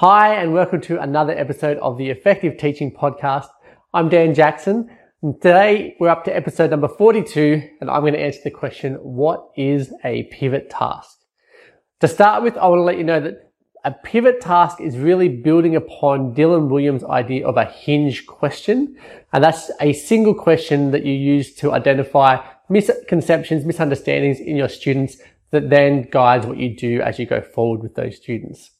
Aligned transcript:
Hi, 0.00 0.34
and 0.34 0.52
welcome 0.52 0.82
to 0.82 1.00
another 1.00 1.32
episode 1.32 1.78
of 1.78 1.96
the 1.96 2.10
Effective 2.10 2.58
Teaching 2.58 2.92
Podcast. 2.92 3.48
I'm 3.94 4.10
Dan 4.10 4.34
Jackson, 4.34 4.90
and 5.22 5.40
today 5.40 5.96
we're 5.98 6.10
up 6.10 6.22
to 6.24 6.36
episode 6.36 6.70
number 6.70 6.86
42, 6.86 7.62
and 7.80 7.88
I'm 7.88 8.02
going 8.02 8.12
to 8.12 8.20
answer 8.20 8.40
the 8.44 8.50
question, 8.50 8.96
what 8.96 9.48
is 9.56 9.94
a 10.04 10.24
pivot 10.24 10.68
task? 10.68 11.16
To 12.00 12.08
start 12.08 12.42
with, 12.42 12.58
I 12.58 12.66
want 12.66 12.80
to 12.80 12.82
let 12.82 12.98
you 12.98 13.04
know 13.04 13.20
that 13.20 13.50
a 13.86 13.90
pivot 13.90 14.42
task 14.42 14.82
is 14.82 14.98
really 14.98 15.30
building 15.30 15.76
upon 15.76 16.34
Dylan 16.34 16.68
Wiliam's 16.68 17.04
idea 17.04 17.46
of 17.46 17.56
a 17.56 17.64
hinge 17.64 18.26
question, 18.26 18.98
and 19.32 19.42
that's 19.42 19.70
a 19.80 19.94
single 19.94 20.34
question 20.34 20.90
that 20.90 21.06
you 21.06 21.14
use 21.14 21.54
to 21.54 21.72
identify 21.72 22.46
misconceptions, 22.68 23.64
misunderstandings 23.64 24.40
in 24.40 24.56
your 24.56 24.68
students 24.68 25.16
that 25.52 25.70
then 25.70 26.02
guides 26.10 26.44
what 26.44 26.58
you 26.58 26.76
do 26.76 27.00
as 27.00 27.18
you 27.18 27.24
go 27.24 27.40
forward 27.40 27.80
with 27.80 27.94
those 27.94 28.18
students. 28.18 28.72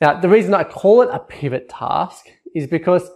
Now, 0.00 0.18
the 0.18 0.28
reason 0.28 0.54
I 0.54 0.64
call 0.64 1.02
it 1.02 1.10
a 1.12 1.18
pivot 1.18 1.68
task 1.68 2.26
is 2.54 2.66
because 2.66 3.10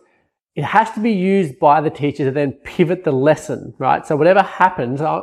it 0.55 0.65
has 0.65 0.91
to 0.93 1.01
be 1.01 1.13
used 1.13 1.59
by 1.59 1.81
the 1.81 1.91
teacher 1.91 2.25
to 2.25 2.31
then 2.31 2.53
pivot 2.65 3.05
the 3.05 3.13
lesson, 3.13 3.75
right? 3.79 4.07
So 4.07 4.17
whatever 4.17 4.43
happens, 4.43 5.01
uh, 5.01 5.23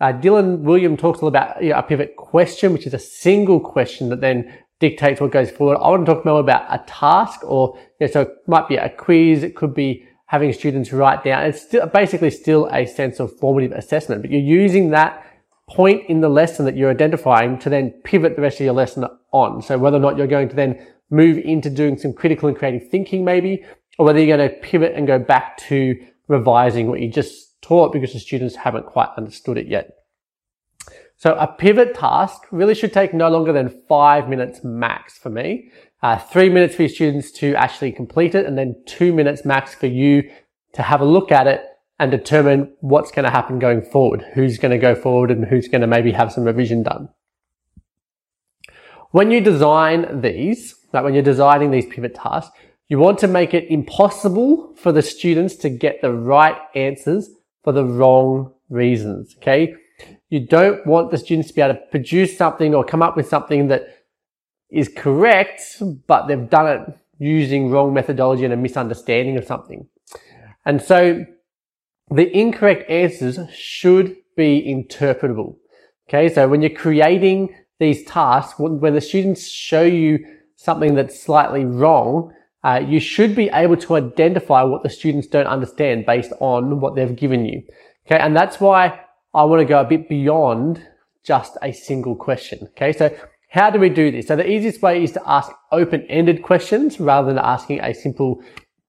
uh 0.00 0.12
Dylan 0.12 0.62
Wiliam 0.62 0.96
talks 0.98 1.20
lot 1.20 1.28
about 1.28 1.62
you 1.62 1.70
know, 1.70 1.78
a 1.78 1.82
pivot 1.82 2.16
question, 2.16 2.72
which 2.72 2.86
is 2.86 2.94
a 2.94 2.98
single 2.98 3.60
question 3.60 4.08
that 4.10 4.20
then 4.20 4.56
dictates 4.78 5.20
what 5.20 5.32
goes 5.32 5.50
forward. 5.50 5.76
I 5.76 5.90
want 5.90 6.06
to 6.06 6.14
talk 6.14 6.24
more 6.24 6.40
about 6.40 6.64
a 6.68 6.82
task 6.86 7.40
or, 7.44 7.76
you 7.98 8.06
know, 8.06 8.12
so 8.12 8.20
it 8.22 8.30
might 8.46 8.68
be 8.68 8.76
a 8.76 8.88
quiz. 8.88 9.42
It 9.42 9.54
could 9.54 9.74
be 9.74 10.06
having 10.26 10.52
students 10.52 10.92
write 10.92 11.24
down. 11.24 11.44
It's 11.44 11.60
still 11.60 11.86
basically 11.86 12.30
still 12.30 12.68
a 12.72 12.86
sense 12.86 13.20
of 13.20 13.36
formative 13.38 13.72
assessment, 13.72 14.22
but 14.22 14.30
you're 14.30 14.40
using 14.40 14.90
that 14.90 15.26
point 15.68 16.08
in 16.08 16.20
the 16.20 16.28
lesson 16.28 16.64
that 16.64 16.76
you're 16.76 16.90
identifying 16.90 17.58
to 17.58 17.68
then 17.68 17.90
pivot 18.04 18.36
the 18.36 18.42
rest 18.42 18.58
of 18.60 18.64
your 18.64 18.74
lesson 18.74 19.04
on. 19.32 19.60
So 19.60 19.76
whether 19.76 19.98
or 19.98 20.00
not 20.00 20.16
you're 20.16 20.26
going 20.26 20.48
to 20.48 20.56
then 20.56 20.86
move 21.10 21.38
into 21.38 21.68
doing 21.68 21.98
some 21.98 22.12
critical 22.12 22.48
and 22.48 22.56
creative 22.56 22.88
thinking 22.88 23.24
maybe, 23.24 23.64
or 23.98 24.06
whether 24.06 24.18
you're 24.18 24.36
going 24.36 24.48
to 24.48 24.56
pivot 24.56 24.94
and 24.94 25.06
go 25.06 25.18
back 25.18 25.56
to 25.58 25.96
revising 26.28 26.86
what 26.86 27.00
you 27.00 27.10
just 27.10 27.60
taught 27.60 27.92
because 27.92 28.12
the 28.12 28.20
students 28.20 28.56
haven't 28.56 28.86
quite 28.86 29.08
understood 29.16 29.58
it 29.58 29.66
yet. 29.66 29.90
So 31.16 31.34
a 31.34 31.46
pivot 31.46 31.94
task 31.94 32.42
really 32.50 32.74
should 32.74 32.94
take 32.94 33.12
no 33.12 33.28
longer 33.28 33.52
than 33.52 33.82
five 33.88 34.28
minutes 34.28 34.64
max 34.64 35.18
for 35.18 35.28
me. 35.28 35.70
Uh, 36.02 36.16
three 36.16 36.48
minutes 36.48 36.76
for 36.76 36.82
your 36.82 36.88
students 36.88 37.30
to 37.32 37.54
actually 37.56 37.92
complete 37.92 38.34
it 38.34 38.46
and 38.46 38.56
then 38.56 38.82
two 38.86 39.12
minutes 39.12 39.44
max 39.44 39.74
for 39.74 39.86
you 39.86 40.30
to 40.72 40.80
have 40.80 41.02
a 41.02 41.04
look 41.04 41.30
at 41.30 41.46
it 41.46 41.62
and 41.98 42.10
determine 42.10 42.72
what's 42.80 43.10
going 43.10 43.26
to 43.26 43.30
happen 43.30 43.58
going 43.58 43.82
forward, 43.82 44.24
who's 44.32 44.56
going 44.56 44.70
to 44.70 44.78
go 44.78 44.94
forward 44.94 45.30
and 45.30 45.44
who's 45.44 45.68
going 45.68 45.82
to 45.82 45.86
maybe 45.86 46.12
have 46.12 46.32
some 46.32 46.44
revision 46.44 46.82
done. 46.82 47.10
When 49.10 49.30
you 49.30 49.42
design 49.42 50.22
these, 50.22 50.76
like 50.92 51.04
when 51.04 51.14
you're 51.14 51.22
designing 51.22 51.70
these 51.70 51.86
pivot 51.86 52.14
tasks, 52.14 52.50
you 52.88 52.98
want 52.98 53.18
to 53.20 53.28
make 53.28 53.54
it 53.54 53.70
impossible 53.70 54.74
for 54.76 54.90
the 54.90 55.02
students 55.02 55.54
to 55.56 55.68
get 55.70 56.02
the 56.02 56.12
right 56.12 56.58
answers 56.74 57.30
for 57.62 57.72
the 57.72 57.84
wrong 57.84 58.52
reasons. 58.68 59.36
Okay. 59.36 59.74
You 60.28 60.46
don't 60.46 60.84
want 60.86 61.10
the 61.10 61.18
students 61.18 61.48
to 61.48 61.54
be 61.54 61.60
able 61.60 61.74
to 61.74 61.80
produce 61.90 62.36
something 62.36 62.74
or 62.74 62.84
come 62.84 63.02
up 63.02 63.16
with 63.16 63.28
something 63.28 63.68
that 63.68 63.82
is 64.70 64.88
correct, 64.96 65.82
but 66.06 66.26
they've 66.26 66.48
done 66.48 66.66
it 66.66 66.98
using 67.18 67.70
wrong 67.70 67.92
methodology 67.92 68.44
and 68.44 68.54
a 68.54 68.56
misunderstanding 68.56 69.36
of 69.36 69.44
something. 69.44 69.86
And 70.64 70.80
so 70.80 71.24
the 72.10 72.36
incorrect 72.36 72.90
answers 72.90 73.38
should 73.54 74.16
be 74.36 74.62
interpretable. 74.66 75.56
Okay. 76.08 76.28
So 76.32 76.48
when 76.48 76.60
you're 76.60 76.70
creating 76.70 77.54
these 77.78 78.04
tasks, 78.04 78.58
when 78.58 78.94
the 78.94 79.00
students 79.00 79.48
show 79.48 79.82
you 79.82 80.24
something 80.62 80.94
that's 80.94 81.18
slightly 81.18 81.64
wrong, 81.64 82.32
uh, 82.62 82.82
you 82.86 83.00
should 83.00 83.34
be 83.34 83.48
able 83.54 83.78
to 83.78 83.94
identify 83.96 84.62
what 84.62 84.82
the 84.82 84.90
students 84.90 85.26
don't 85.26 85.46
understand 85.46 86.04
based 86.04 86.32
on 86.38 86.80
what 86.80 86.94
they've 86.94 87.16
given 87.16 87.46
you. 87.46 87.62
Okay. 88.06 88.18
And 88.18 88.36
that's 88.36 88.60
why 88.60 89.00
I 89.32 89.44
want 89.44 89.60
to 89.60 89.64
go 89.64 89.80
a 89.80 89.84
bit 89.84 90.06
beyond 90.08 90.86
just 91.24 91.56
a 91.62 91.72
single 91.72 92.14
question. 92.14 92.68
Okay. 92.72 92.92
So 92.92 93.16
how 93.48 93.70
do 93.70 93.78
we 93.78 93.88
do 93.88 94.10
this? 94.10 94.26
So 94.26 94.36
the 94.36 94.48
easiest 94.48 94.82
way 94.82 95.02
is 95.02 95.12
to 95.12 95.22
ask 95.26 95.50
open-ended 95.72 96.42
questions 96.42 97.00
rather 97.00 97.28
than 97.28 97.38
asking 97.38 97.80
a 97.80 97.94
simple 97.94 98.42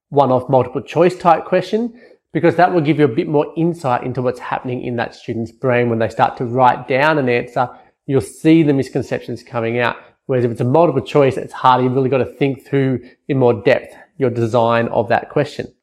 one-off 0.10 0.50
multiple 0.50 0.82
choice 0.82 1.18
type 1.18 1.46
question 1.46 1.98
because 2.34 2.58
that 2.58 2.74
will 2.74 2.82
give 2.82 3.00
you 3.00 3.06
a 3.06 3.16
bit 3.16 3.30
more 3.30 3.54
insight 3.56 4.04
into 4.04 4.22
what's 4.22 4.40
happening 4.42 4.84
in 4.84 4.98
that 4.98 5.16
student's 5.16 5.52
brain 5.54 5.90
when 5.90 6.00
they 6.00 6.10
start 6.10 6.36
to 6.38 6.46
write 6.46 6.90
down 6.90 7.18
an 7.18 7.30
answer. 7.30 7.70
You'll 8.08 8.20
see 8.20 8.62
the 8.62 8.74
misconceptions 8.74 9.42
coming 9.42 9.80
out. 9.80 9.96
Whereas 10.26 10.46
if 10.46 10.52
it's 10.52 10.62
a 10.62 10.66
multiple 10.66 11.02
choice, 11.02 11.38
it's 11.38 11.54
harder. 11.54 11.84
You've 11.84 11.94
really 11.94 12.10
got 12.10 12.20
to 12.20 12.26
think 12.26 12.66
through 12.66 13.02
in 13.28 13.38
more 13.38 13.62
depth 13.64 13.96
your 14.18 14.30
design 14.30 14.88
of 14.90 15.10
that 15.10 15.30
question. 15.30 15.74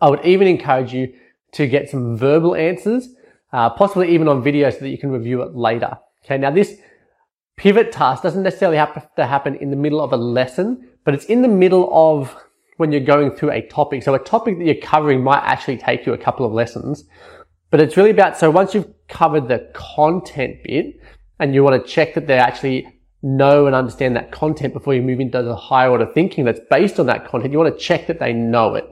I 0.00 0.10
would 0.10 0.24
even 0.24 0.46
encourage 0.46 0.92
you 0.92 1.14
to 1.52 1.66
get 1.66 1.88
some 1.88 2.16
verbal 2.16 2.54
answers, 2.54 3.08
uh, 3.52 3.70
possibly 3.70 4.12
even 4.14 4.28
on 4.28 4.42
video 4.42 4.70
so 4.70 4.78
that 4.80 4.90
you 4.90 4.98
can 4.98 5.10
review 5.10 5.42
it 5.42 5.56
later. 5.56 5.98
Okay. 6.24 6.36
Now 6.38 6.50
this 6.50 6.78
pivot 7.56 7.90
task 7.90 8.22
doesn't 8.22 8.42
necessarily 8.42 8.76
have 8.76 9.14
to 9.14 9.26
happen 9.26 9.56
in 9.56 9.70
the 9.70 9.76
middle 9.76 10.00
of 10.00 10.12
a 10.12 10.16
lesson, 10.16 10.88
but 11.04 11.14
it's 11.14 11.24
in 11.24 11.42
the 11.42 11.48
middle 11.48 11.88
of 11.92 12.36
when 12.76 12.92
you're 12.92 13.00
going 13.00 13.32
through 13.32 13.50
a 13.50 13.62
topic. 13.62 14.02
So 14.02 14.14
a 14.14 14.18
topic 14.18 14.58
that 14.58 14.64
you're 14.64 14.74
covering 14.76 15.22
might 15.22 15.42
actually 15.42 15.78
take 15.78 16.06
you 16.06 16.12
a 16.12 16.18
couple 16.18 16.46
of 16.46 16.52
lessons, 16.52 17.04
but 17.70 17.80
it's 17.80 17.96
really 17.96 18.10
about, 18.10 18.38
so 18.38 18.50
once 18.50 18.74
you've 18.74 18.92
covered 19.08 19.48
the 19.48 19.70
content 19.74 20.62
bit 20.62 21.00
and 21.40 21.54
you 21.54 21.64
want 21.64 21.82
to 21.82 21.90
check 21.90 22.14
that 22.14 22.26
they're 22.26 22.40
actually 22.40 22.97
know 23.22 23.66
and 23.66 23.74
understand 23.74 24.14
that 24.16 24.30
content 24.30 24.72
before 24.72 24.94
you 24.94 25.02
move 25.02 25.20
into 25.20 25.42
the 25.42 25.56
higher 25.56 25.90
order 25.90 26.06
thinking 26.06 26.44
that's 26.44 26.60
based 26.70 27.00
on 27.00 27.06
that 27.06 27.26
content. 27.26 27.52
You 27.52 27.58
want 27.58 27.76
to 27.76 27.84
check 27.84 28.06
that 28.06 28.20
they 28.20 28.32
know 28.32 28.74
it. 28.74 28.88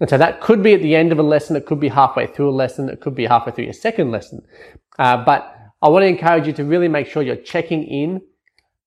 And 0.00 0.08
so 0.08 0.16
that 0.18 0.40
could 0.40 0.62
be 0.62 0.74
at 0.74 0.82
the 0.82 0.96
end 0.96 1.12
of 1.12 1.18
a 1.18 1.22
lesson. 1.22 1.56
It 1.56 1.66
could 1.66 1.80
be 1.80 1.88
halfway 1.88 2.26
through 2.26 2.50
a 2.50 2.52
lesson. 2.52 2.88
It 2.88 3.00
could 3.00 3.14
be 3.14 3.26
halfway 3.26 3.52
through 3.52 3.64
your 3.64 3.74
second 3.74 4.10
lesson. 4.10 4.42
Uh, 4.98 5.24
but 5.24 5.54
I 5.82 5.88
want 5.88 6.02
to 6.02 6.08
encourage 6.08 6.46
you 6.46 6.52
to 6.54 6.64
really 6.64 6.88
make 6.88 7.06
sure 7.06 7.22
you're 7.22 7.36
checking 7.36 7.84
in. 7.84 8.22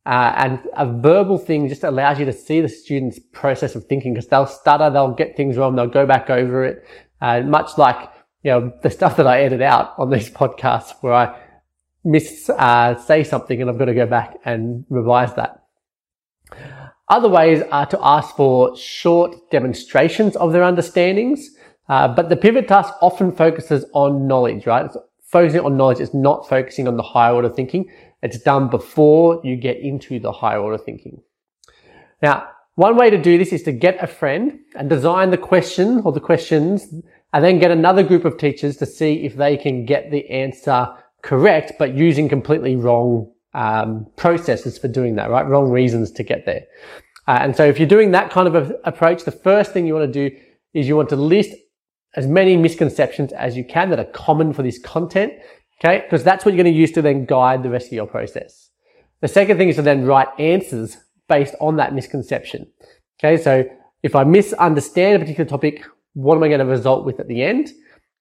Uh, 0.06 0.34
and 0.36 0.59
a 0.76 0.86
verbal 0.86 1.38
thing 1.38 1.70
just 1.70 1.84
allows 1.84 2.20
you 2.20 2.25
to 2.25 2.34
see 2.34 2.60
the 2.60 2.68
student's 2.68 3.20
process 3.31 3.74
of 3.75 3.86
thinking 3.86 4.14
because 4.14 4.28
they'll 4.28 4.46
stutter, 4.46 4.90
they'll 4.90 5.14
get 5.14 5.38
things 5.38 5.56
wrong, 5.56 5.75
they'll 5.75 5.88
go 5.88 6.06
back 6.06 6.30
over 6.30 6.66
it. 6.66 6.86
Uh, 7.22 7.40
much 7.42 7.78
like, 7.78 8.10
you 8.44 8.52
know, 8.52 8.74
the 8.81 8.90
stuff 8.90 9.16
that 9.16 9.25
I 9.25 9.42
edit 9.42 9.62
out 9.62 9.94
on 9.98 10.10
these 10.10 10.30
podcasts 10.42 10.94
where 11.02 11.14
I 11.14 11.40
miss 12.03 12.50
uh, 12.50 12.96
say 13.00 13.24
something 13.24 13.62
and 13.62 13.69
I've 13.69 13.78
got 13.78 13.86
to 13.86 13.94
go 13.94 14.06
back 14.06 14.38
and 14.46 14.86
revise 14.90 15.34
that. 15.36 15.64
Other 17.09 17.30
ways 17.30 17.62
are 17.72 17.86
to 17.88 18.00
ask 18.02 18.36
for 18.36 18.75
short 18.78 19.52
demonstrations 19.52 20.36
of 20.36 20.52
their 20.52 20.63
understandings, 20.63 21.50
uh, 21.90 22.08
but 22.08 22.30
the 22.30 22.36
pivot 22.36 22.68
task 22.68 22.94
often 23.02 23.31
focuses 23.31 23.86
on 23.94 24.28
knowledge, 24.28 24.66
right? 24.66 24.86
It's 24.86 24.97
focusing 25.22 25.62
on 25.62 25.78
knowledge 25.78 26.00
is 26.00 26.13
not 26.13 26.47
focusing 26.47 26.88
on 26.88 26.96
the 26.96 27.03
higher 27.03 27.34
order 27.34 27.50
thinking. 27.50 27.90
It's 28.22 28.40
done 28.40 28.69
before 28.69 29.42
you 29.44 29.58
get 29.58 29.78
into 29.78 30.19
the 30.19 30.31
higher 30.31 30.59
order 30.59 30.78
thinking. 30.78 31.22
Now, 32.22 32.47
one 32.75 32.96
way 32.96 33.09
to 33.09 33.22
do 33.22 33.38
this 33.38 33.52
is 33.52 33.63
to 33.63 33.72
get 33.72 34.02
a 34.02 34.08
friend 34.08 34.59
and 34.75 34.90
design 34.90 35.30
the 35.30 35.38
question 35.38 36.02
or 36.06 36.12
the 36.12 36.19
questions 36.19 36.94
and 37.34 37.44
then 37.44 37.59
get 37.59 37.72
another 37.72 38.02
group 38.02 38.25
of 38.25 38.38
teachers 38.38 38.78
to 38.78 38.86
see 38.86 39.25
if 39.25 39.36
they 39.36 39.58
can 39.58 39.86
get 39.86 40.09
the 40.09 40.28
answer 40.30 40.88
correct, 41.23 41.73
but 41.79 41.95
using 41.95 42.29
completely 42.29 42.75
wrong 42.75 43.31
um, 43.53 44.07
processes 44.16 44.78
for 44.78 44.88
doing 44.88 45.16
that, 45.16 45.29
right? 45.29 45.47
Wrong 45.47 45.69
reasons 45.69 46.11
to 46.11 46.23
get 46.23 46.45
there. 46.45 46.63
Uh, 47.28 47.39
and 47.41 47.56
so 47.56 47.66
if 47.66 47.79
you're 47.79 47.88
doing 47.88 48.11
that 48.11 48.29
kind 48.29 48.47
of 48.47 48.56
a, 48.56 48.75
approach, 48.84 49.23
the 49.23 49.31
first 49.31 49.72
thing 49.72 49.88
you 49.88 49.94
want 49.94 50.12
to 50.12 50.29
do 50.29 50.35
is 50.73 50.88
you 50.88 50.95
want 50.95 51.09
to 51.09 51.16
list 51.16 51.56
as 52.16 52.28
many 52.28 52.57
misconceptions 52.57 53.31
as 53.33 53.56
you 53.57 53.63
can 53.63 53.89
that 53.89 54.00
are 54.00 54.06
common 54.06 54.53
for 54.53 54.62
this 54.62 54.79
content. 54.79 55.33
Okay. 55.79 56.01
Because 56.01 56.23
that's 56.23 56.45
what 56.45 56.53
you're 56.53 56.63
going 56.63 56.73
to 56.73 56.79
use 56.79 56.91
to 56.91 57.01
then 57.01 57.25
guide 57.25 57.63
the 57.63 57.69
rest 57.69 57.88
of 57.88 57.94
your 57.94 58.06
process. 58.06 58.69
The 59.22 59.28
second 59.28 59.57
thing 59.57 59.69
is 59.69 59.78
to 59.78 59.81
then 59.81 60.06
write 60.06 60.28
answers 60.39 60.97
based 61.28 61.56
on 61.59 61.78
that 61.78 61.94
misconception. 61.94 62.68
Okay. 63.19 63.42
So 63.42 63.63
if 64.03 64.15
I 64.15 64.24
misunderstand 64.24 65.15
a 65.15 65.19
particular 65.19 65.50
topic, 65.50 65.86
what 66.13 66.36
am 66.36 66.44
I 66.44 66.50
going 66.50 66.59
to 66.59 66.65
result 66.65 67.06
with 67.06 67.19
at 67.19 67.27
the 67.27 67.42
end? 67.42 67.71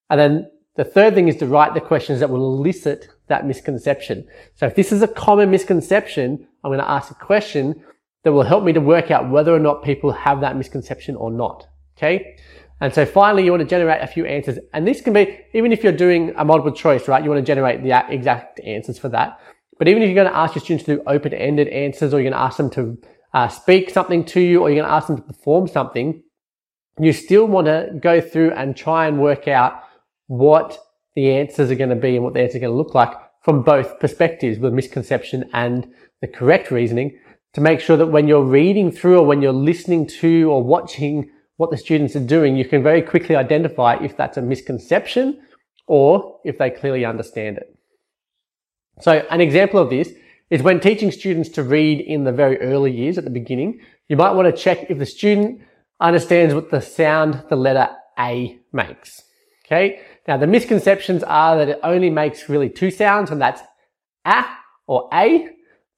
And 0.08 0.20
then 0.20 0.50
the 0.76 0.84
third 0.84 1.14
thing 1.14 1.28
is 1.28 1.36
to 1.36 1.46
write 1.46 1.74
the 1.74 1.80
questions 1.80 2.20
that 2.20 2.30
will 2.30 2.56
elicit 2.56 3.08
that 3.28 3.46
misconception. 3.46 4.26
So 4.54 4.66
if 4.66 4.74
this 4.74 4.92
is 4.92 5.02
a 5.02 5.08
common 5.08 5.50
misconception, 5.50 6.46
I'm 6.64 6.70
going 6.70 6.78
to 6.78 6.90
ask 6.90 7.10
a 7.10 7.14
question 7.14 7.82
that 8.24 8.32
will 8.32 8.42
help 8.42 8.64
me 8.64 8.72
to 8.72 8.80
work 8.80 9.10
out 9.10 9.30
whether 9.30 9.54
or 9.54 9.58
not 9.58 9.82
people 9.82 10.12
have 10.12 10.40
that 10.40 10.56
misconception 10.56 11.16
or 11.16 11.30
not. 11.30 11.66
Okay. 11.96 12.36
And 12.80 12.92
so 12.92 13.04
finally, 13.04 13.44
you 13.44 13.52
want 13.52 13.60
to 13.60 13.68
generate 13.68 14.02
a 14.02 14.06
few 14.06 14.26
answers. 14.26 14.58
And 14.72 14.86
this 14.86 15.00
can 15.00 15.12
be, 15.12 15.38
even 15.52 15.72
if 15.72 15.84
you're 15.84 15.92
doing 15.92 16.32
a 16.36 16.44
multiple 16.44 16.72
choice, 16.72 17.06
right? 17.06 17.22
You 17.22 17.30
want 17.30 17.44
to 17.44 17.46
generate 17.46 17.82
the 17.82 18.04
exact 18.12 18.60
answers 18.60 18.98
for 18.98 19.08
that. 19.10 19.40
But 19.78 19.88
even 19.88 20.02
if 20.02 20.08
you're 20.08 20.16
going 20.16 20.32
to 20.32 20.36
ask 20.36 20.54
your 20.54 20.62
students 20.62 20.84
to 20.86 20.96
do 20.96 21.02
open-ended 21.06 21.68
answers 21.68 22.12
or 22.12 22.20
you're 22.20 22.30
going 22.30 22.40
to 22.40 22.44
ask 22.44 22.56
them 22.56 22.70
to 22.70 22.98
uh, 23.34 23.48
speak 23.48 23.90
something 23.90 24.24
to 24.26 24.40
you 24.40 24.60
or 24.60 24.70
you're 24.70 24.80
going 24.80 24.88
to 24.88 24.94
ask 24.94 25.06
them 25.06 25.16
to 25.16 25.22
perform 25.22 25.68
something, 25.68 26.22
you 26.98 27.12
still 27.12 27.46
want 27.46 27.66
to 27.66 27.90
go 28.00 28.20
through 28.20 28.50
and 28.52 28.76
try 28.76 29.06
and 29.06 29.20
work 29.20 29.48
out 29.48 29.82
what 30.26 30.78
the 31.14 31.30
answers 31.32 31.70
are 31.70 31.74
going 31.76 31.90
to 31.90 31.96
be 31.96 32.16
and 32.16 32.24
what 32.24 32.34
the 32.34 32.40
answers 32.40 32.56
are 32.56 32.60
going 32.60 32.72
to 32.72 32.76
look 32.76 32.94
like 32.94 33.12
from 33.42 33.62
both 33.62 33.98
perspectives, 34.00 34.58
the 34.58 34.70
misconception 34.70 35.48
and 35.52 35.92
the 36.20 36.28
correct 36.28 36.70
reasoning, 36.70 37.18
to 37.54 37.60
make 37.60 37.80
sure 37.80 37.96
that 37.96 38.06
when 38.06 38.28
you're 38.28 38.44
reading 38.44 38.90
through 38.90 39.18
or 39.18 39.26
when 39.26 39.42
you're 39.42 39.52
listening 39.52 40.06
to 40.06 40.50
or 40.50 40.62
watching 40.62 41.30
what 41.56 41.70
the 41.70 41.76
students 41.76 42.16
are 42.16 42.26
doing, 42.26 42.56
you 42.56 42.64
can 42.64 42.82
very 42.82 43.02
quickly 43.02 43.36
identify 43.36 43.94
if 43.96 44.16
that's 44.16 44.36
a 44.36 44.42
misconception 44.42 45.40
or 45.86 46.40
if 46.44 46.56
they 46.58 46.70
clearly 46.70 47.04
understand 47.04 47.58
it. 47.58 47.76
So 49.00 49.26
an 49.30 49.40
example 49.40 49.80
of 49.80 49.90
this 49.90 50.12
is 50.50 50.62
when 50.62 50.80
teaching 50.80 51.10
students 51.10 51.48
to 51.50 51.62
read 51.62 52.00
in 52.00 52.24
the 52.24 52.32
very 52.32 52.58
early 52.60 52.92
years 52.92 53.18
at 53.18 53.24
the 53.24 53.30
beginning, 53.30 53.80
you 54.08 54.16
might 54.16 54.32
want 54.32 54.54
to 54.54 54.62
check 54.62 54.90
if 54.90 54.98
the 54.98 55.06
student 55.06 55.62
understands 56.00 56.54
what 56.54 56.70
the 56.70 56.80
sound 56.80 57.42
the 57.48 57.56
letter 57.56 57.88
A 58.18 58.58
makes. 58.72 59.22
Okay. 59.64 60.00
Now 60.28 60.36
the 60.36 60.46
misconceptions 60.46 61.22
are 61.22 61.56
that 61.58 61.68
it 61.68 61.80
only 61.82 62.10
makes 62.10 62.48
really 62.48 62.68
two 62.68 62.90
sounds 62.90 63.30
and 63.30 63.40
that's 63.40 63.62
A 64.26 64.44
or 64.86 65.08
A. 65.12 65.48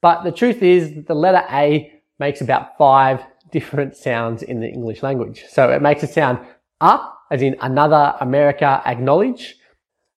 But 0.00 0.22
the 0.22 0.32
truth 0.32 0.62
is 0.62 1.04
the 1.06 1.14
letter 1.14 1.44
A 1.50 1.92
makes 2.18 2.40
about 2.40 2.76
five 2.78 3.24
different 3.50 3.96
sounds 3.96 4.42
in 4.42 4.60
the 4.60 4.68
English 4.68 5.02
language. 5.02 5.44
So 5.48 5.70
it 5.70 5.80
makes 5.80 6.02
a 6.02 6.06
sound 6.06 6.38
up 6.80 7.18
as 7.30 7.42
in 7.42 7.56
another 7.60 8.14
America 8.20 8.82
acknowledge. 8.84 9.56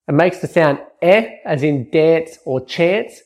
It 0.07 0.13
makes 0.13 0.39
the 0.39 0.47
sound 0.47 0.79
e 1.03 1.39
as 1.45 1.63
in 1.63 1.89
dance 1.91 2.39
or 2.45 2.65
chance. 2.65 3.21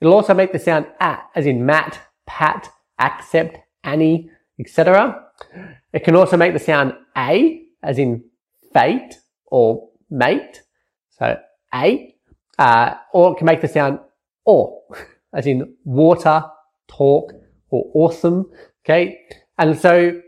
It'll 0.00 0.14
also 0.14 0.34
make 0.34 0.52
the 0.52 0.58
sound 0.58 0.86
at 1.00 1.28
as 1.34 1.46
in 1.46 1.66
mat, 1.66 2.00
Pat, 2.26 2.70
accept, 2.98 3.58
Annie, 3.84 4.30
etc. 4.58 5.26
It 5.92 6.04
can 6.04 6.16
also 6.16 6.36
make 6.36 6.52
the 6.52 6.58
sound 6.58 6.94
a 7.16 7.62
as 7.82 7.98
in 7.98 8.24
fate 8.72 9.18
or 9.50 9.88
mate. 10.10 10.62
So 11.18 11.38
a, 11.74 12.14
uh, 12.58 12.94
or 13.12 13.32
it 13.32 13.38
can 13.38 13.46
make 13.46 13.60
the 13.60 13.68
sound 13.68 14.00
or 14.44 14.82
as 15.34 15.46
in 15.46 15.74
water, 15.84 16.44
talk, 16.88 17.32
or 17.70 17.90
awesome. 17.94 18.50
Okay. 18.84 19.20
And 19.58 19.78
so 19.78 20.20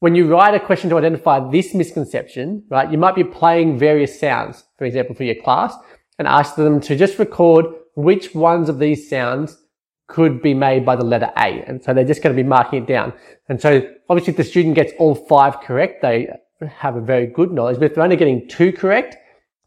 when 0.00 0.14
you 0.14 0.30
write 0.30 0.54
a 0.54 0.60
question 0.60 0.90
to 0.90 0.98
identify 0.98 1.50
this 1.50 1.74
misconception, 1.74 2.64
right, 2.68 2.90
you 2.90 2.98
might 2.98 3.14
be 3.14 3.24
playing 3.24 3.78
various 3.78 4.18
sounds, 4.18 4.64
for 4.78 4.84
example, 4.84 5.14
for 5.14 5.24
your 5.24 5.34
class 5.42 5.74
and 6.18 6.28
ask 6.28 6.54
them 6.54 6.80
to 6.80 6.96
just 6.96 7.18
record 7.18 7.66
which 7.94 8.34
ones 8.34 8.68
of 8.68 8.78
these 8.78 9.08
sounds 9.08 9.58
could 10.06 10.40
be 10.40 10.54
made 10.54 10.84
by 10.84 10.94
the 10.94 11.04
letter 11.04 11.30
A. 11.36 11.62
And 11.66 11.82
so 11.82 11.92
they're 11.92 12.04
just 12.04 12.22
going 12.22 12.34
to 12.34 12.42
be 12.42 12.48
marking 12.48 12.82
it 12.82 12.86
down. 12.86 13.12
And 13.48 13.60
so 13.60 13.82
obviously 14.08 14.32
if 14.32 14.36
the 14.36 14.44
student 14.44 14.74
gets 14.74 14.92
all 14.98 15.14
five 15.14 15.60
correct, 15.60 16.02
they 16.02 16.28
have 16.64 16.96
a 16.96 17.00
very 17.00 17.26
good 17.26 17.52
knowledge. 17.52 17.78
But 17.78 17.86
if 17.86 17.94
they're 17.94 18.04
only 18.04 18.16
getting 18.16 18.48
two 18.48 18.72
correct, 18.72 19.16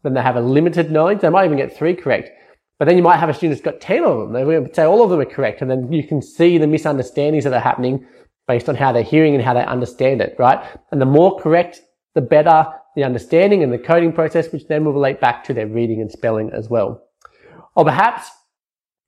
then 0.02 0.14
they 0.14 0.22
have 0.22 0.36
a 0.36 0.40
limited 0.40 0.90
knowledge. 0.90 1.20
They 1.20 1.28
might 1.28 1.44
even 1.44 1.58
get 1.58 1.76
three 1.76 1.94
correct. 1.94 2.30
But 2.78 2.86
then 2.86 2.96
you 2.96 3.02
might 3.02 3.18
have 3.18 3.28
a 3.28 3.34
student 3.34 3.62
that's 3.62 3.74
got 3.74 3.80
10 3.80 4.04
of 4.04 4.32
them. 4.32 4.32
They 4.32 4.72
say 4.72 4.84
all 4.84 5.04
of 5.04 5.10
them 5.10 5.20
are 5.20 5.26
correct. 5.26 5.60
And 5.60 5.70
then 5.70 5.92
you 5.92 6.02
can 6.02 6.22
see 6.22 6.56
the 6.56 6.66
misunderstandings 6.66 7.44
that 7.44 7.52
are 7.52 7.60
happening 7.60 8.06
based 8.48 8.68
on 8.68 8.74
how 8.74 8.92
they're 8.92 9.02
hearing 9.02 9.34
and 9.34 9.44
how 9.44 9.54
they 9.54 9.64
understand 9.64 10.20
it, 10.20 10.34
right? 10.38 10.58
And 10.90 11.00
the 11.00 11.06
more 11.06 11.38
correct, 11.38 11.82
the 12.14 12.20
better 12.20 12.66
the 12.96 13.04
understanding 13.04 13.62
and 13.62 13.72
the 13.72 13.78
coding 13.78 14.12
process, 14.12 14.50
which 14.52 14.66
then 14.66 14.84
will 14.84 14.92
relate 14.92 15.20
back 15.20 15.44
to 15.44 15.54
their 15.54 15.66
reading 15.66 16.00
and 16.00 16.10
spelling 16.10 16.50
as 16.52 16.68
well. 16.68 17.02
Or 17.76 17.84
perhaps 17.84 18.30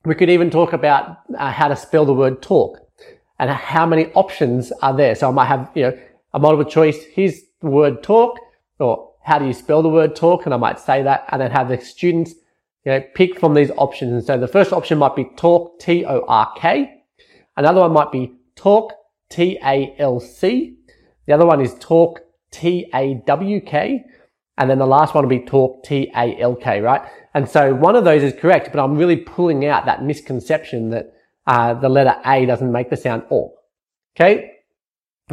we 0.05 0.15
could 0.15 0.31
even 0.31 0.51
talk 0.51 0.73
about 0.73 1.19
uh, 1.37 1.51
how 1.51 1.69
to 1.69 1.77
spell 1.77 2.05
the 2.05 2.15
word 2.15 2.43
talk 2.43 2.79
and 3.39 3.51
how 3.51 3.87
many 3.87 4.07
options 4.13 4.73
are 4.83 4.97
there. 4.97 5.15
So 5.15 5.29
I 5.29 5.33
might 5.33 5.47
have, 5.47 5.71
you 5.75 5.83
know, 5.83 5.99
a 6.33 6.39
multiple 6.39 6.71
choice. 6.71 7.03
Here's 7.13 7.41
word 7.63 8.03
talk 8.03 8.39
or 8.79 9.13
how 9.23 9.39
do 9.39 9.47
you 9.47 9.53
spell 9.53 9.83
the 9.83 9.89
word 9.89 10.17
talk? 10.17 10.45
And 10.45 10.55
I 10.55 10.57
might 10.57 10.81
say 10.81 11.03
that 11.03 11.27
and 11.31 11.41
then 11.41 11.51
have 11.51 11.69
the 11.69 11.81
students, 11.81 12.33
you 12.85 12.93
know, 12.93 13.03
pick 13.15 13.39
from 13.39 13.55
these 13.55 13.71
options. 13.77 14.13
And 14.13 14.25
so 14.25 14.39
the 14.39 14.49
first 14.49 14.73
option 14.73 14.99
might 14.99 15.17
be 15.17 15.31
talk, 15.37 15.79
T-O-R-K. 15.81 17.03
Another 17.57 17.81
one 17.81 17.93
might 17.93 18.11
be 18.11 18.35
talk, 18.57 18.93
T-A-L-C. 19.31 20.77
The 21.27 21.33
other 21.33 21.47
one 21.47 21.61
is 21.61 21.75
talk, 21.79 22.21
T-A-W-K. 22.51 24.05
And 24.59 24.71
then 24.71 24.79
the 24.79 24.87
last 24.87 25.15
one 25.15 25.25
will 25.25 25.31
be 25.31 25.45
talk, 25.45 25.85
T-A-L-K, 25.85 26.81
right? 26.81 27.03
And 27.35 27.49
so 27.49 27.75
one 27.75 27.97
of 27.97 28.05
those 28.05 28.23
is 28.23 28.35
correct, 28.39 28.71
but 28.73 28.83
I'm 28.83 28.97
really 28.97 29.17
pulling 29.17 29.65
out 29.65 29.87
that 29.87 30.03
misconception 30.03 30.91
that 30.91 31.15
uh, 31.47 31.75
the 31.75 31.89
letter 31.89 32.15
A 32.27 32.45
doesn't 32.47 32.71
make 32.71 32.91
the 32.91 32.97
sound 32.97 33.25
or. 33.31 33.53
Okay? 34.15 34.51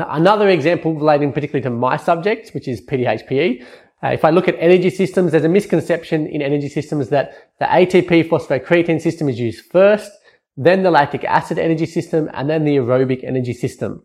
Another 0.08 0.50
example 0.50 0.94
relating 0.94 1.32
particularly 1.34 1.64
to 1.64 1.70
my 1.70 1.98
subject, 1.98 2.50
which 2.50 2.68
is 2.68 2.82
PDHPE. 2.82 3.66
Uh, 4.02 4.08
if 4.08 4.24
I 4.24 4.30
look 4.30 4.48
at 4.48 4.56
energy 4.60 4.90
systems, 4.90 5.32
there's 5.32 5.44
a 5.44 5.50
misconception 5.50 6.28
in 6.28 6.42
energy 6.42 6.70
systems 6.70 7.10
that 7.10 7.34
the 7.60 7.66
ATP 7.66 8.30
phosphocreatine 8.30 9.02
system 9.02 9.28
is 9.28 9.40
used 9.40 9.66
first 9.66 10.12
then 10.60 10.84
the 10.84 10.92
lactic 10.92 11.24
acid 11.24 11.58
energy 11.58 11.86
system, 11.86 12.30
and 12.34 12.50
then 12.50 12.66
the 12.66 12.76
aerobic 12.76 13.24
energy 13.24 13.54
system. 13.54 14.04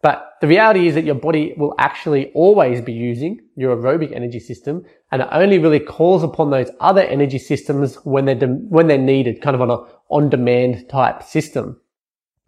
But 0.00 0.34
the 0.40 0.46
reality 0.46 0.86
is 0.86 0.94
that 0.94 1.04
your 1.04 1.16
body 1.16 1.54
will 1.56 1.74
actually 1.76 2.30
always 2.34 2.80
be 2.80 2.92
using 2.92 3.40
your 3.56 3.76
aerobic 3.76 4.14
energy 4.14 4.38
system 4.38 4.84
and 5.10 5.22
it 5.22 5.28
only 5.32 5.58
really 5.58 5.80
calls 5.80 6.22
upon 6.22 6.50
those 6.50 6.70
other 6.78 7.00
energy 7.00 7.38
systems 7.40 7.96
when 8.04 8.26
they're, 8.26 8.36
de- 8.36 8.46
when 8.46 8.86
they're 8.86 8.96
needed, 8.96 9.42
kind 9.42 9.56
of 9.56 9.60
on 9.60 9.70
a 9.70 9.78
on-demand 10.08 10.88
type 10.88 11.24
system. 11.24 11.80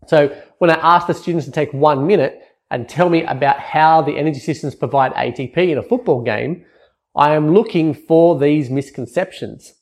So 0.06 0.28
when 0.58 0.70
I 0.70 0.74
ask 0.74 1.08
the 1.08 1.14
students 1.14 1.46
to 1.46 1.50
take 1.50 1.72
one 1.72 2.06
minute 2.06 2.40
and 2.70 2.88
tell 2.88 3.10
me 3.10 3.24
about 3.24 3.58
how 3.58 4.02
the 4.02 4.16
energy 4.16 4.38
systems 4.38 4.74
provide 4.74 5.12
ATP 5.14 5.56
in 5.56 5.78
a 5.78 5.82
football 5.82 6.22
game, 6.22 6.64
I 7.16 7.34
am 7.34 7.52
looking 7.52 7.92
for 7.92 8.38
these 8.38 8.70
misconceptions. 8.70 9.74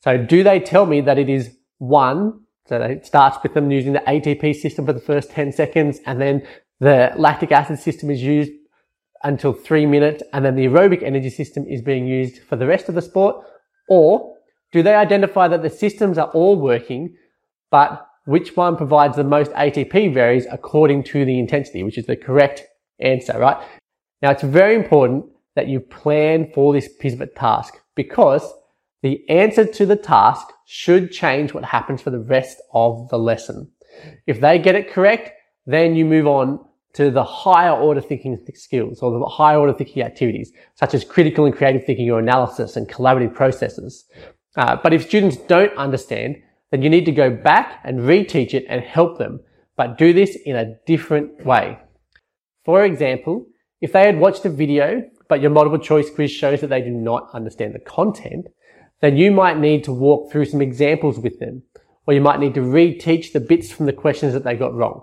So 0.00 0.16
do 0.16 0.42
they 0.42 0.58
tell 0.58 0.86
me 0.86 1.00
that 1.02 1.18
it 1.18 1.28
is 1.28 1.56
one, 1.78 2.40
so 2.66 2.80
it 2.80 3.04
starts 3.06 3.36
with 3.42 3.54
them 3.54 3.70
using 3.70 3.92
the 3.92 4.00
ATP 4.00 4.54
system 4.54 4.86
for 4.86 4.92
the 4.92 5.00
first 5.00 5.30
10 5.30 5.52
seconds 5.52 6.00
and 6.06 6.20
then 6.20 6.46
the 6.80 7.12
lactic 7.16 7.52
acid 7.52 7.78
system 7.78 8.10
is 8.10 8.22
used 8.22 8.52
until 9.24 9.52
three 9.52 9.86
minutes 9.86 10.22
and 10.32 10.44
then 10.44 10.56
the 10.56 10.66
aerobic 10.66 11.02
energy 11.02 11.30
system 11.30 11.64
is 11.68 11.82
being 11.82 12.06
used 12.06 12.42
for 12.42 12.56
the 12.56 12.66
rest 12.66 12.88
of 12.88 12.94
the 12.94 13.02
sport? 13.02 13.44
Or 13.88 14.34
do 14.72 14.82
they 14.82 14.94
identify 14.94 15.48
that 15.48 15.62
the 15.62 15.70
systems 15.70 16.18
are 16.18 16.30
all 16.30 16.56
working, 16.56 17.14
but 17.70 18.08
which 18.24 18.56
one 18.56 18.76
provides 18.76 19.16
the 19.16 19.24
most 19.24 19.50
ATP 19.52 20.14
varies 20.14 20.46
according 20.50 21.04
to 21.04 21.24
the 21.24 21.38
intensity, 21.38 21.82
which 21.82 21.98
is 21.98 22.06
the 22.06 22.16
correct 22.16 22.64
answer, 23.00 23.38
right? 23.38 23.56
Now 24.20 24.30
it's 24.30 24.42
very 24.42 24.76
important 24.76 25.26
that 25.56 25.68
you 25.68 25.80
plan 25.80 26.50
for 26.54 26.72
this 26.72 26.88
pivot 27.00 27.34
task 27.34 27.74
because 27.94 28.50
the 29.02 29.28
answer 29.28 29.64
to 29.64 29.84
the 29.86 29.96
task 29.96 30.48
should 30.64 31.10
change 31.10 31.52
what 31.52 31.64
happens 31.64 32.00
for 32.00 32.10
the 32.10 32.20
rest 32.20 32.58
of 32.72 33.08
the 33.08 33.18
lesson. 33.18 33.70
If 34.26 34.40
they 34.40 34.58
get 34.58 34.76
it 34.76 34.90
correct, 34.90 35.32
then 35.66 35.96
you 35.96 36.04
move 36.04 36.26
on 36.26 36.64
to 36.94 37.10
the 37.10 37.24
higher 37.24 37.72
order 37.72 38.00
thinking 38.00 38.38
skills 38.54 39.00
or 39.00 39.18
the 39.18 39.24
higher 39.26 39.58
order 39.58 39.72
thinking 39.72 40.02
activities, 40.02 40.52
such 40.74 40.94
as 40.94 41.04
critical 41.04 41.46
and 41.46 41.54
creative 41.54 41.84
thinking 41.84 42.10
or 42.10 42.18
analysis 42.18 42.76
and 42.76 42.88
collaborative 42.88 43.34
processes. 43.34 44.04
Uh, 44.56 44.76
but 44.82 44.92
if 44.92 45.06
students 45.06 45.36
don't 45.36 45.74
understand, 45.76 46.36
then 46.72 46.82
you 46.82 46.90
need 46.90 47.04
to 47.04 47.12
go 47.12 47.30
back 47.30 47.80
and 47.84 48.00
reteach 48.00 48.54
it 48.54 48.64
and 48.68 48.82
help 48.82 49.18
them, 49.18 49.40
but 49.76 49.98
do 49.98 50.12
this 50.12 50.36
in 50.44 50.56
a 50.56 50.74
different 50.86 51.44
way. 51.44 51.78
For 52.64 52.84
example, 52.84 53.46
if 53.82 53.92
they 53.92 54.06
had 54.06 54.18
watched 54.18 54.44
a 54.46 54.48
video, 54.48 55.02
but 55.28 55.42
your 55.42 55.50
multiple 55.50 55.78
choice 55.78 56.08
quiz 56.10 56.30
shows 56.30 56.62
that 56.62 56.68
they 56.70 56.80
do 56.80 56.90
not 56.90 57.28
understand 57.34 57.74
the 57.74 57.78
content, 57.78 58.46
then 59.02 59.18
you 59.18 59.30
might 59.30 59.58
need 59.58 59.84
to 59.84 59.92
walk 59.92 60.32
through 60.32 60.46
some 60.46 60.62
examples 60.62 61.18
with 61.18 61.38
them, 61.40 61.62
or 62.06 62.14
you 62.14 62.22
might 62.22 62.40
need 62.40 62.54
to 62.54 62.60
reteach 62.60 63.32
the 63.32 63.40
bits 63.40 63.70
from 63.70 63.84
the 63.84 63.92
questions 63.92 64.32
that 64.32 64.42
they 64.42 64.56
got 64.56 64.74
wrong. 64.74 65.02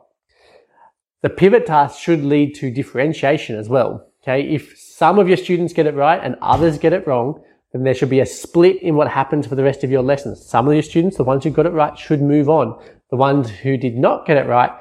The 1.22 1.30
pivot 1.30 1.68
task 1.68 2.00
should 2.00 2.24
lead 2.24 2.56
to 2.56 2.72
differentiation 2.72 3.58
as 3.58 3.70
well. 3.70 4.08
Okay. 4.24 4.42
If 4.54 4.78
some 4.78 5.20
of 5.20 5.28
your 5.28 5.38
students 5.38 5.74
get 5.74 5.86
it 5.86 5.94
right 5.94 6.20
and 6.22 6.36
others 6.42 6.80
get 6.80 6.94
it 6.94 7.06
wrong, 7.06 7.44
then 7.72 7.84
there 7.84 7.94
should 7.94 8.10
be 8.10 8.20
a 8.20 8.26
split 8.26 8.82
in 8.82 8.96
what 8.96 9.08
happens 9.08 9.46
for 9.46 9.56
the 9.56 9.64
rest 9.64 9.84
of 9.84 9.92
your 9.92 10.02
lessons. 10.02 10.44
Some 10.46 10.68
of 10.68 10.74
your 10.74 10.84
students, 10.84 11.18
the 11.18 11.24
ones 11.24 11.44
who 11.44 11.52
got 11.52 11.66
it 11.66 11.74
right, 11.74 11.98
should 11.98 12.22
move 12.22 12.50
on. 12.50 12.82
The 13.12 13.18
ones 13.18 13.50
who 13.50 13.78
did 13.78 13.96
not 13.96 14.26
get 14.26 14.38
it 14.38 14.48
right 14.48 14.72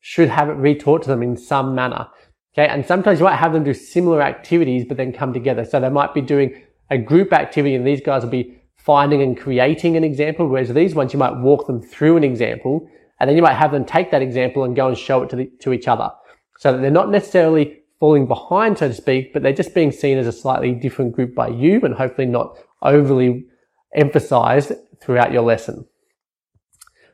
should 0.00 0.28
have 0.28 0.48
it 0.48 0.56
retaught 0.56 1.02
to 1.02 1.08
them 1.08 1.22
in 1.22 1.36
some 1.36 1.74
manner. 1.74 2.08
Okay. 2.54 2.66
And 2.66 2.84
sometimes 2.86 3.18
you 3.18 3.24
might 3.24 3.36
have 3.36 3.52
them 3.52 3.64
do 3.64 3.74
similar 3.74 4.22
activities, 4.22 4.84
but 4.86 4.96
then 4.96 5.12
come 5.12 5.32
together. 5.32 5.64
So 5.64 5.78
they 5.78 5.90
might 5.90 6.14
be 6.14 6.22
doing 6.22 6.62
a 6.90 6.96
group 6.96 7.32
activity 7.32 7.74
and 7.74 7.86
these 7.86 8.00
guys 8.00 8.22
will 8.22 8.30
be 8.30 8.58
finding 8.76 9.20
and 9.20 9.38
creating 9.38 9.96
an 9.96 10.04
example, 10.04 10.48
whereas 10.48 10.70
these 10.70 10.94
ones 10.94 11.12
you 11.12 11.18
might 11.18 11.36
walk 11.36 11.66
them 11.66 11.82
through 11.82 12.16
an 12.16 12.24
example 12.24 12.88
and 13.20 13.28
then 13.28 13.36
you 13.36 13.42
might 13.42 13.54
have 13.54 13.72
them 13.72 13.84
take 13.84 14.10
that 14.10 14.22
example 14.22 14.64
and 14.64 14.74
go 14.74 14.88
and 14.88 14.96
show 14.96 15.22
it 15.22 15.30
to, 15.30 15.36
the, 15.36 15.50
to 15.60 15.72
each 15.72 15.88
other. 15.88 16.10
So 16.58 16.72
that 16.72 16.78
they're 16.78 16.90
not 16.90 17.10
necessarily 17.10 17.80
falling 18.00 18.26
behind, 18.26 18.78
so 18.78 18.88
to 18.88 18.94
speak, 18.94 19.32
but 19.32 19.42
they're 19.42 19.52
just 19.52 19.74
being 19.74 19.90
seen 19.90 20.18
as 20.18 20.26
a 20.26 20.32
slightly 20.32 20.72
different 20.72 21.12
group 21.12 21.34
by 21.34 21.48
you 21.48 21.80
and 21.82 21.94
hopefully 21.94 22.26
not 22.26 22.56
overly 22.82 23.46
emphasized 23.94 24.72
throughout 25.00 25.32
your 25.32 25.42
lesson. 25.42 25.86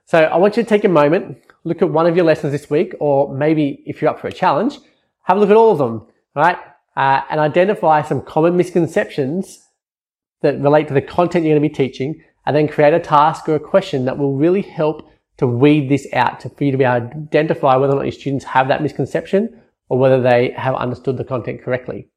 So 0.07 0.25
I 0.25 0.37
want 0.37 0.57
you 0.57 0.63
to 0.63 0.69
take 0.69 0.85
a 0.85 0.89
moment, 0.89 1.39
look 1.65 1.81
at 1.81 1.89
one 1.89 2.07
of 2.07 2.17
your 2.17 2.27
lessons 2.27 2.53
this 2.53 2.69
week, 2.69 2.95
or 3.01 3.35
maybe 3.35 3.83
if 3.87 4.03
you're 4.03 4.11
up 4.11 4.21
for 4.21 4.29
a 4.29 4.33
challenge, 4.33 4.79
have 5.23 5.39
a 5.39 5.41
look 5.41 5.51
at 5.51 5.57
all 5.57 5.73
of 5.73 5.79
them, 5.79 6.07
right? 6.35 6.59
Uh, 6.97 7.23
and 7.31 7.41
identify 7.41 8.03
some 8.03 8.21
common 8.21 8.57
misconceptions 8.57 9.67
that 10.43 10.61
relate 10.61 10.89
to 10.89 10.95
the 10.95 11.01
content 11.01 11.45
you're 11.45 11.59
going 11.59 11.63
to 11.63 11.69
be 11.69 11.75
teaching 11.75 12.23
and 12.45 12.55
then 12.55 12.69
create 12.69 12.93
a 12.93 13.01
task 13.01 13.49
or 13.49 13.55
a 13.55 13.61
question 13.61 14.05
that 14.05 14.19
will 14.19 14.37
really 14.37 14.61
help 14.61 15.11
to 15.39 15.47
weed 15.47 15.89
this 15.89 16.07
out 16.13 16.41
to 16.41 16.51
for 16.51 16.65
you 16.65 16.71
to 16.71 16.79
be 16.79 16.85
able 16.85 17.09
to 17.09 17.17
identify 17.17 17.75
whether 17.77 17.95
or 17.95 17.97
not 17.97 18.03
your 18.03 18.13
students 18.13 18.45
have 18.45 18.69
that 18.69 18.83
misconception 18.83 19.61
or 19.89 19.99
whether 19.99 20.21
they 20.21 20.51
have 20.57 20.75
understood 20.75 21.17
the 21.17 21.25
content 21.25 21.63
correctly. 21.63 22.09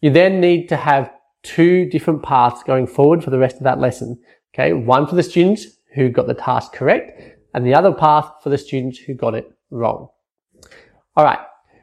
You 0.00 0.10
then 0.10 0.40
need 0.40 0.68
to 0.68 0.76
have 0.76 1.10
two 1.42 1.88
different 1.88 2.22
paths 2.22 2.62
going 2.62 2.86
forward 2.86 3.22
for 3.22 3.30
the 3.30 3.38
rest 3.38 3.56
of 3.56 3.64
that 3.64 3.78
lesson. 3.78 4.18
Okay. 4.54 4.72
One 4.72 5.06
for 5.06 5.14
the 5.14 5.22
students 5.22 5.66
who 5.94 6.08
got 6.08 6.26
the 6.26 6.34
task 6.34 6.72
correct 6.72 7.38
and 7.54 7.64
the 7.64 7.74
other 7.74 7.92
path 7.92 8.30
for 8.42 8.50
the 8.50 8.58
students 8.58 8.98
who 8.98 9.14
got 9.14 9.34
it 9.34 9.50
wrong. 9.70 10.08
All 11.16 11.24
right. 11.24 11.38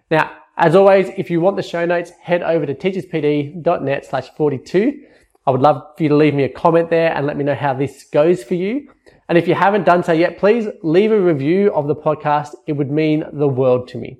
Now, 0.10 0.32
as 0.58 0.76
always, 0.76 1.10
if 1.18 1.30
you 1.30 1.40
want 1.42 1.56
the 1.56 1.64
show 1.64 1.86
notes, 1.86 2.12
head 2.22 2.44
over 2.44 2.66
to 2.66 2.76
teacherspd.net 2.76 4.06
slash 4.06 4.30
42. 4.36 5.02
I 5.48 5.52
would 5.52 5.62
love 5.62 5.82
for 5.98 6.04
you 6.04 6.10
to 6.10 6.16
leave 6.16 6.36
me 6.36 6.44
a 6.44 6.50
comment 6.50 6.90
there 6.90 7.16
and 7.16 7.26
let 7.26 7.38
me 7.38 7.44
know 7.44 7.56
how 7.56 7.74
this 7.74 8.04
goes 8.04 8.44
for 8.44 8.54
you. 8.54 8.90
And 9.28 9.38
if 9.38 9.48
you 9.48 9.56
haven't 9.56 9.86
done 9.86 10.04
so 10.04 10.12
yet, 10.12 10.38
please 10.38 10.68
leave 10.84 11.12
a 11.12 11.20
review 11.20 11.74
of 11.74 11.88
the 11.88 11.96
podcast. 11.96 12.50
It 12.68 12.74
would 12.74 12.92
mean 12.92 13.24
the 13.32 13.48
world 13.48 13.88
to 13.90 13.98
me. 13.98 14.20